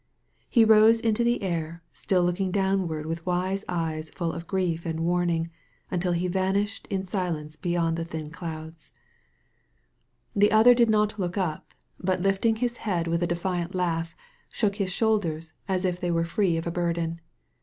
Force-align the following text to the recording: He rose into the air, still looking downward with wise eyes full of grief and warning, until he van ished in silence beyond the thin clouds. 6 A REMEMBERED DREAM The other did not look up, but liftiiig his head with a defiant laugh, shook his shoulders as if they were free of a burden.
He 0.49 0.65
rose 0.65 0.99
into 0.99 1.23
the 1.23 1.43
air, 1.43 1.83
still 1.93 2.23
looking 2.23 2.49
downward 2.49 3.05
with 3.05 3.23
wise 3.23 3.63
eyes 3.69 4.09
full 4.09 4.31
of 4.33 4.47
grief 4.47 4.83
and 4.83 5.01
warning, 5.01 5.51
until 5.91 6.13
he 6.13 6.27
van 6.27 6.55
ished 6.55 6.87
in 6.89 7.05
silence 7.05 7.55
beyond 7.55 7.97
the 7.97 8.03
thin 8.03 8.31
clouds. 8.31 8.91
6 8.93 8.93
A 8.93 10.39
REMEMBERED 10.39 10.39
DREAM 10.39 10.39
The 10.39 10.51
other 10.59 10.73
did 10.73 10.89
not 10.89 11.19
look 11.19 11.37
up, 11.37 11.75
but 11.99 12.23
liftiiig 12.23 12.57
his 12.57 12.77
head 12.77 13.05
with 13.05 13.21
a 13.21 13.27
defiant 13.27 13.75
laugh, 13.75 14.15
shook 14.49 14.77
his 14.77 14.91
shoulders 14.91 15.53
as 15.67 15.85
if 15.85 15.99
they 15.99 16.09
were 16.09 16.25
free 16.25 16.57
of 16.57 16.65
a 16.65 16.71
burden. 16.71 17.21